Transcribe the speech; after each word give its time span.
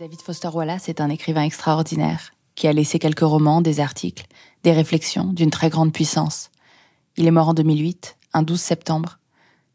David 0.00 0.22
Foster 0.22 0.48
Wallace 0.48 0.88
est 0.88 1.02
un 1.02 1.10
écrivain 1.10 1.42
extraordinaire 1.42 2.32
qui 2.54 2.66
a 2.66 2.72
laissé 2.72 2.98
quelques 2.98 3.20
romans, 3.20 3.60
des 3.60 3.80
articles, 3.80 4.24
des 4.62 4.72
réflexions 4.72 5.26
d'une 5.26 5.50
très 5.50 5.68
grande 5.68 5.92
puissance. 5.92 6.50
Il 7.18 7.26
est 7.26 7.30
mort 7.30 7.50
en 7.50 7.52
2008, 7.52 8.16
un 8.32 8.42
12 8.42 8.58
septembre. 8.58 9.18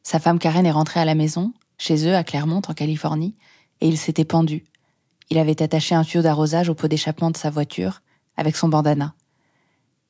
Sa 0.01 0.17
femme 0.17 0.39
Karen 0.39 0.65
est 0.65 0.71
rentrée 0.71 0.99
à 0.99 1.05
la 1.05 1.13
maison, 1.13 1.53
chez 1.77 2.07
eux 2.07 2.15
à 2.15 2.23
Claremont 2.23 2.63
en 2.67 2.73
Californie, 2.73 3.35
et 3.81 3.87
il 3.87 3.99
s'était 3.99 4.25
pendu. 4.25 4.65
Il 5.29 5.37
avait 5.37 5.61
attaché 5.61 5.93
un 5.93 6.03
tuyau 6.03 6.23
d'arrosage 6.23 6.69
au 6.69 6.73
pot 6.73 6.87
d'échappement 6.87 7.29
de 7.29 7.37
sa 7.37 7.51
voiture 7.51 8.01
avec 8.35 8.55
son 8.55 8.67
bandana. 8.67 9.13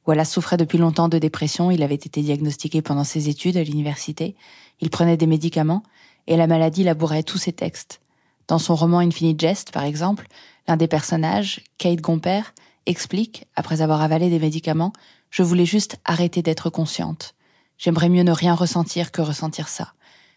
Wallace 0.08 0.32
souffrait 0.32 0.56
depuis 0.56 0.78
longtemps 0.78 1.10
de 1.10 1.18
dépression, 1.18 1.72
il 1.72 1.84
avait 1.84 1.94
été 1.94 2.22
diagnostiqué 2.22 2.82
pendant 2.82 3.04
ses 3.04 3.28
études 3.28 3.58
à 3.58 3.64
l'université, 3.66 4.38
il 4.80 4.90
prenait 4.90 5.18
des 5.18 5.28
médicaments, 5.28 5.84
et 6.26 6.38
la 6.38 6.48
maladie 6.48 6.86
labourait 6.86 7.24
tous 7.24 7.38
ses 7.38 7.52
textes. 7.52 8.00
Dans 8.48 8.60
son 8.60 8.76
roman 8.76 9.00
Infinite 9.00 9.40
Jest, 9.40 9.72
par 9.72 9.84
exemple, 9.84 10.28
l'un 10.68 10.78
des 10.78 10.88
personnages, 10.88 11.62
Kate 11.78 12.02
Gomper, 12.02 12.42
explique, 12.86 13.46
après 13.56 13.82
avoir 13.82 14.02
avalé 14.02 14.30
des 14.30 14.40
médicaments, 14.40 14.94
je 15.32 15.44
voulais 15.44 15.66
juste 15.66 15.98
arrêter 16.06 16.42
d'être 16.42 16.70
consciente. 16.70 17.34
J'aimerais 17.78 18.10
mieux 18.10 18.24
ne 18.24 18.32
rien 18.32 18.54
ressentir 18.54 19.12
que 19.12 19.22
ressentir 19.22 19.68
ça. 19.68 19.94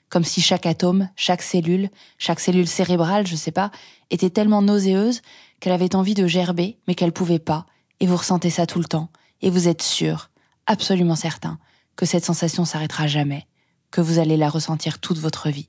Comme 0.09 0.25
si 0.25 0.41
chaque 0.41 0.67
atome, 0.67 1.11
chaque 1.17 1.43
cellule, 1.43 1.91
chaque 2.17 2.41
cellule 2.41 2.67
cérébrale, 2.67 3.27
je 3.27 3.37
sais 3.37 3.53
pas, 3.53 3.71
était 4.11 4.31
tellement 4.31 4.63
nauséeuse 4.63 5.21
qu'elle 5.61 5.75
avait 5.75 5.95
envie 5.95 6.15
de 6.15 6.27
gerber, 6.27 6.79
mais 6.87 6.95
qu'elle 6.95 7.13
pouvait 7.13 7.39
pas. 7.39 7.67
Et 8.01 8.07
vous 8.07 8.17
ressentez 8.17 8.51
ça 8.51 8.67
tout 8.67 8.79
le 8.79 8.87
temps. 8.87 9.11
Et 9.43 9.51
vous 9.51 9.69
êtes 9.69 9.83
sûr, 9.83 10.31
absolument 10.67 11.15
certain, 11.15 11.59
que 11.95 12.07
cette 12.07 12.25
sensation 12.25 12.65
s'arrêtera 12.65 13.07
jamais, 13.07 13.47
que 13.91 14.01
vous 14.01 14.19
allez 14.19 14.37
la 14.37 14.49
ressentir 14.49 14.99
toute 14.99 15.19
votre 15.19 15.51
vie. 15.51 15.69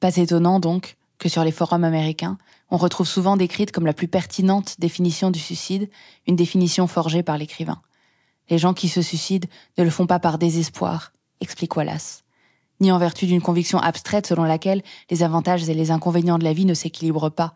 Pas 0.00 0.16
étonnant 0.16 0.60
donc 0.60 0.96
que 1.20 1.28
sur 1.28 1.44
les 1.44 1.52
forums 1.52 1.84
américains, 1.84 2.38
on 2.70 2.78
retrouve 2.78 3.06
souvent 3.06 3.36
décrite 3.36 3.70
comme 3.70 3.86
la 3.86 3.92
plus 3.92 4.08
pertinente 4.08 4.80
définition 4.80 5.30
du 5.30 5.38
suicide, 5.38 5.88
une 6.26 6.34
définition 6.34 6.88
forgée 6.88 7.22
par 7.22 7.38
l'écrivain. 7.38 7.80
Les 8.48 8.58
gens 8.58 8.74
qui 8.74 8.88
se 8.88 9.02
suicident 9.02 9.46
ne 9.78 9.84
le 9.84 9.90
font 9.90 10.06
pas 10.06 10.18
par 10.18 10.38
désespoir, 10.38 11.12
explique 11.40 11.76
Wallace, 11.76 12.24
ni 12.80 12.90
en 12.90 12.98
vertu 12.98 13.26
d'une 13.26 13.42
conviction 13.42 13.78
abstraite 13.78 14.26
selon 14.26 14.44
laquelle 14.44 14.82
les 15.10 15.22
avantages 15.22 15.68
et 15.68 15.74
les 15.74 15.90
inconvénients 15.90 16.38
de 16.38 16.44
la 16.44 16.54
vie 16.54 16.64
ne 16.64 16.74
s'équilibrent 16.74 17.30
pas, 17.30 17.54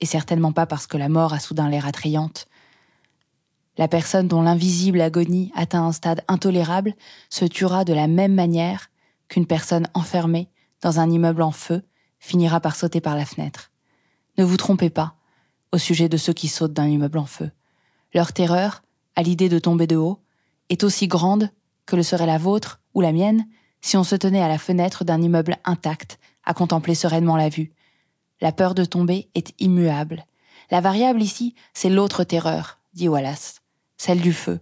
et 0.00 0.06
certainement 0.06 0.52
pas 0.52 0.66
parce 0.66 0.86
que 0.86 0.98
la 0.98 1.08
mort 1.08 1.32
a 1.32 1.40
soudain 1.40 1.70
l'air 1.70 1.86
attrayante. 1.86 2.48
La 3.78 3.88
personne 3.88 4.28
dont 4.28 4.42
l'invisible 4.42 5.00
agonie 5.00 5.52
atteint 5.54 5.84
un 5.84 5.92
stade 5.92 6.22
intolérable 6.28 6.94
se 7.30 7.46
tuera 7.46 7.84
de 7.84 7.94
la 7.94 8.08
même 8.08 8.34
manière 8.34 8.90
qu'une 9.28 9.46
personne 9.46 9.88
enfermée 9.94 10.50
dans 10.82 11.00
un 11.00 11.10
immeuble 11.10 11.42
en 11.42 11.50
feu 11.50 11.82
finira 12.20 12.60
par 12.60 12.76
sauter 12.76 13.00
par 13.00 13.16
la 13.16 13.26
fenêtre. 13.26 13.72
Ne 14.38 14.44
vous 14.44 14.56
trompez 14.56 14.90
pas 14.90 15.14
au 15.72 15.78
sujet 15.78 16.08
de 16.08 16.16
ceux 16.16 16.32
qui 16.32 16.48
sautent 16.48 16.72
d'un 16.72 16.86
immeuble 16.86 17.18
en 17.18 17.26
feu. 17.26 17.50
Leur 18.14 18.32
terreur, 18.32 18.82
à 19.16 19.22
l'idée 19.22 19.48
de 19.48 19.58
tomber 19.58 19.86
de 19.86 19.96
haut, 19.96 20.20
est 20.68 20.84
aussi 20.84 21.08
grande 21.08 21.50
que 21.86 21.96
le 21.96 22.02
serait 22.02 22.26
la 22.26 22.38
vôtre 22.38 22.80
ou 22.94 23.00
la 23.00 23.12
mienne 23.12 23.46
si 23.80 23.96
on 23.96 24.04
se 24.04 24.14
tenait 24.14 24.42
à 24.42 24.48
la 24.48 24.58
fenêtre 24.58 25.04
d'un 25.04 25.20
immeuble 25.20 25.56
intact 25.64 26.18
à 26.44 26.54
contempler 26.54 26.94
sereinement 26.94 27.36
la 27.36 27.48
vue. 27.48 27.72
La 28.40 28.52
peur 28.52 28.74
de 28.74 28.84
tomber 28.84 29.28
est 29.34 29.54
immuable. 29.60 30.24
La 30.70 30.80
variable 30.80 31.22
ici, 31.22 31.54
c'est 31.74 31.90
l'autre 31.90 32.24
terreur, 32.24 32.78
dit 32.94 33.08
Wallace, 33.08 33.60
celle 33.96 34.20
du 34.20 34.32
feu. 34.32 34.60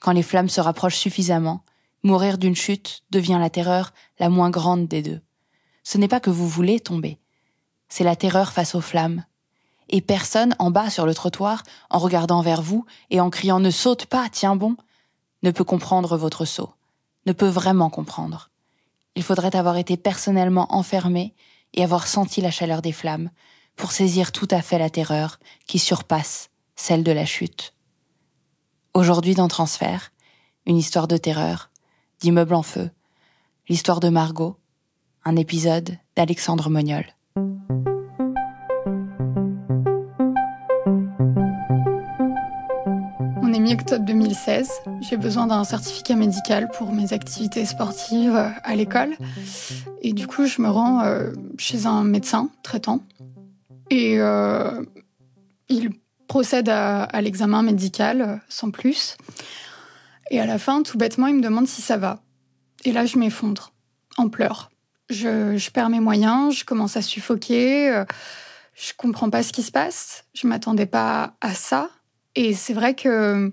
Quand 0.00 0.12
les 0.12 0.22
flammes 0.22 0.48
se 0.48 0.60
rapprochent 0.60 0.96
suffisamment, 0.96 1.64
mourir 2.02 2.38
d'une 2.38 2.56
chute 2.56 3.02
devient 3.10 3.38
la 3.40 3.50
terreur 3.50 3.92
la 4.18 4.28
moins 4.28 4.50
grande 4.50 4.88
des 4.88 5.02
deux 5.02 5.20
ce 5.86 5.98
n'est 5.98 6.08
pas 6.08 6.18
que 6.18 6.30
vous 6.30 6.48
voulez 6.48 6.80
tomber, 6.80 7.20
c'est 7.88 8.02
la 8.02 8.16
terreur 8.16 8.52
face 8.52 8.74
aux 8.74 8.80
flammes. 8.80 9.24
Et 9.88 10.00
personne 10.00 10.56
en 10.58 10.72
bas 10.72 10.90
sur 10.90 11.06
le 11.06 11.14
trottoir, 11.14 11.62
en 11.90 12.00
regardant 12.00 12.42
vers 12.42 12.60
vous 12.60 12.84
et 13.10 13.20
en 13.20 13.30
criant 13.30 13.60
ne 13.60 13.70
saute 13.70 14.06
pas, 14.06 14.28
tiens 14.28 14.56
bon, 14.56 14.76
ne 15.44 15.52
peut 15.52 15.62
comprendre 15.62 16.16
votre 16.16 16.44
saut, 16.44 16.72
ne 17.26 17.32
peut 17.32 17.46
vraiment 17.46 17.88
comprendre. 17.88 18.50
Il 19.14 19.22
faudrait 19.22 19.54
avoir 19.54 19.76
été 19.76 19.96
personnellement 19.96 20.66
enfermé 20.74 21.36
et 21.72 21.84
avoir 21.84 22.08
senti 22.08 22.40
la 22.40 22.50
chaleur 22.50 22.82
des 22.82 22.90
flammes 22.90 23.30
pour 23.76 23.92
saisir 23.92 24.32
tout 24.32 24.48
à 24.50 24.62
fait 24.62 24.80
la 24.80 24.90
terreur 24.90 25.38
qui 25.68 25.78
surpasse 25.78 26.50
celle 26.74 27.04
de 27.04 27.12
la 27.12 27.26
chute. 27.26 27.74
Aujourd'hui 28.92 29.36
dans 29.36 29.46
Transfert, 29.46 30.10
une 30.66 30.78
histoire 30.78 31.06
de 31.06 31.16
terreur, 31.16 31.70
d'immeuble 32.18 32.54
en 32.56 32.64
feu, 32.64 32.90
l'histoire 33.68 34.00
de 34.00 34.08
Margot, 34.08 34.58
un 35.26 35.34
épisode 35.34 35.98
d'Alexandre 36.14 36.70
Mognol. 36.70 37.04
On 43.42 43.52
est 43.52 43.58
mi-octobre 43.58 44.04
2016. 44.04 44.70
J'ai 45.00 45.16
besoin 45.16 45.48
d'un 45.48 45.64
certificat 45.64 46.14
médical 46.14 46.70
pour 46.78 46.92
mes 46.92 47.12
activités 47.12 47.66
sportives 47.66 48.36
à 48.36 48.76
l'école. 48.76 49.16
Et 50.00 50.12
du 50.12 50.28
coup, 50.28 50.46
je 50.46 50.62
me 50.62 50.68
rends 50.68 51.02
euh, 51.02 51.32
chez 51.58 51.86
un 51.86 52.04
médecin 52.04 52.48
traitant. 52.62 53.00
Et 53.90 54.20
euh, 54.20 54.80
il 55.68 55.90
procède 56.28 56.68
à 56.68 57.20
l'examen 57.20 57.62
médical 57.62 58.40
sans 58.48 58.70
plus. 58.70 59.16
Et 60.30 60.38
à 60.38 60.46
la 60.46 60.58
fin, 60.58 60.84
tout 60.84 60.98
bêtement, 60.98 61.26
il 61.26 61.34
me 61.34 61.42
demande 61.42 61.66
si 61.66 61.82
ça 61.82 61.96
va. 61.96 62.20
Et 62.84 62.92
là, 62.92 63.06
je 63.06 63.18
m'effondre 63.18 63.72
en 64.18 64.28
pleurs 64.28 64.70
je, 65.08 65.70
perds 65.70 65.90
mes 65.90 66.00
moyens, 66.00 66.54
je 66.54 66.64
commence 66.64 66.96
à 66.96 67.02
suffoquer, 67.02 67.90
euh, 67.90 68.04
je 68.74 68.92
comprends 68.96 69.30
pas 69.30 69.42
ce 69.42 69.52
qui 69.52 69.62
se 69.62 69.72
passe, 69.72 70.24
je 70.34 70.46
m'attendais 70.46 70.86
pas 70.86 71.34
à 71.40 71.54
ça. 71.54 71.90
Et 72.34 72.54
c'est 72.54 72.74
vrai 72.74 72.94
que 72.94 73.52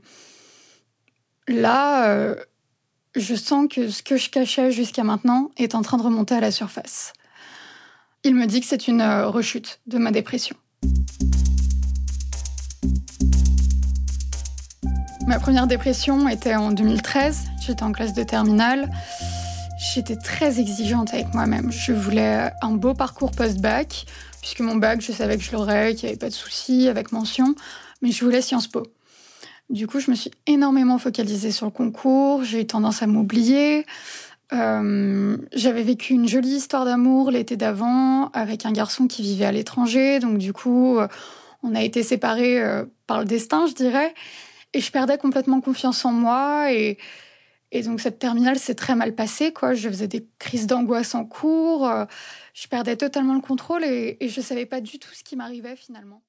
là, 1.48 2.10
euh, 2.10 2.36
je 3.16 3.36
sens 3.36 3.68
que 3.70 3.90
ce 3.90 4.04
que 4.04 4.18
je 4.18 4.30
cachais 4.30 4.72
jusqu'à 4.72 5.04
maintenant 5.04 5.52
est 5.58 5.76
en 5.76 5.82
train 5.82 5.98
de 5.98 6.04
remonter 6.04 6.36
à 6.36 6.40
la 6.40 6.52
surface. 6.52 7.14
Il 8.24 8.36
me 8.36 8.46
dit 8.46 8.62
que 8.62 8.68
c'est 8.68 8.88
une 8.88 9.02
euh, 9.02 9.28
rechute 9.28 9.80
de 9.88 9.98
ma 9.98 10.12
dépression. 10.12 10.56
Ma 15.28 15.40
première 15.40 15.68
dépression 15.68 16.28
était 16.28 16.56
en 16.56 16.72
2013, 16.72 17.46
j'étais 17.66 17.84
en 17.84 17.94
classe 17.94 18.14
de 18.14 18.24
terminale. 18.24 18.90
J'étais 19.78 20.16
très 20.16 20.60
exigeante 20.60 21.14
avec 21.14 21.34
moi-même. 21.34 21.72
Je 21.72 21.94
voulais 21.94 22.52
un 22.62 22.72
beau 22.72 22.94
parcours 22.94 23.32
post-bac, 23.32 24.06
puisque 24.40 24.60
mon 24.60 24.76
bac, 24.76 25.02
je 25.02 25.12
savais 25.12 25.38
que 25.38 25.44
je 25.44 25.52
l'aurais, 25.52 25.96
qu'il 25.96 26.06
n'y 26.06 26.10
avait 26.12 26.20
pas 26.20 26.30
de 26.30 26.34
souci 26.34 26.88
avec 26.88 27.12
mention, 27.12 27.56
mais 28.02 28.12
je 28.12 28.24
voulais 28.24 28.42
Sciences 28.42 28.68
Po. 28.68 28.84
Du 29.70 29.88
coup, 29.88 30.00
je 30.00 30.12
me 30.12 30.16
suis 30.16 30.32
énormément 30.46 30.98
focalisée 30.98 31.52
sur 31.52 31.66
le 31.66 31.72
concours, 31.72 32.44
j'ai 32.44 32.62
eu 32.62 32.68
tendance 32.68 33.02
à 33.02 33.08
m'oublier. 33.08 33.86
Euh, 34.52 35.38
j'avais 35.54 35.82
vécu 35.82 36.14
une 36.14 36.28
jolie 36.28 36.56
histoire 36.56 36.86
d'amour 36.86 37.32
l'été 37.32 37.56
d'avant 37.56 38.30
avec 38.34 38.66
un 38.66 38.72
garçon 38.72 39.08
qui 39.08 39.24
vivait 39.24 39.46
à 39.46 39.52
l'étranger, 39.52 40.20
donc 40.20 40.38
du 40.38 40.54
coup, 40.54 41.00
euh, 41.00 41.08
on 41.64 41.74
a 41.74 41.82
été 41.82 42.04
séparés 42.04 42.62
euh, 42.62 42.86
par 43.08 43.20
le 43.20 43.26
destin, 43.26 43.66
je 43.66 43.74
dirais. 43.74 44.14
Et 44.74 44.82
je 44.82 44.92
perdais 44.92 45.18
complètement 45.18 45.62
confiance 45.62 46.04
en 46.06 46.12
moi 46.12 46.72
et 46.72 46.98
et 47.74 47.82
donc 47.82 48.00
cette 48.00 48.20
terminale 48.20 48.60
s'est 48.60 48.76
très 48.76 48.96
mal 48.96 49.16
passée, 49.16 49.52
quoi. 49.52 49.74
Je 49.74 49.90
faisais 49.90 50.08
des 50.08 50.28
crises 50.38 50.68
d'angoisse 50.68 51.16
en 51.16 51.26
cours, 51.26 51.88
euh, 51.88 52.06
je 52.54 52.68
perdais 52.68 52.96
totalement 52.96 53.34
le 53.34 53.42
contrôle 53.42 53.84
et, 53.84 54.18
et 54.20 54.30
je 54.30 54.42
savais 54.42 54.68
pas 54.68 54.80
du 54.80 55.00
tout 55.00 55.12
ce 55.12 55.24
qui 55.24 55.36
m'arrivait 55.36 55.76
finalement. 55.76 56.22